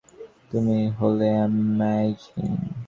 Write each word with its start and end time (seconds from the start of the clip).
তুমি 0.51 0.77
হলে 0.99 1.29
অ্যামেজিং। 1.37 2.51